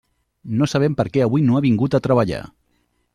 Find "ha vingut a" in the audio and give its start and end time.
1.59-2.03